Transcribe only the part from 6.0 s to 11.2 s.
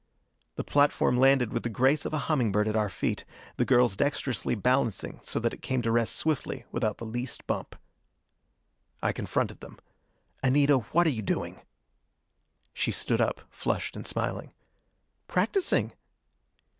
swiftly, without the least bump. I confronted them. "Anita, what are